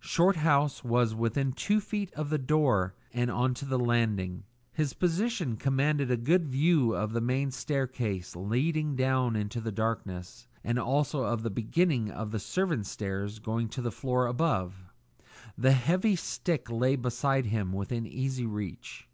[0.00, 6.10] Shorthouse was within two feet of the door on to the landing; his position commanded
[6.10, 11.42] a good view of the main staircase leading down into the darkness, and also of
[11.42, 14.84] the beginning of the servants' stairs going to the floor above;
[15.56, 19.06] the heavy stick lay beside him within easy reach.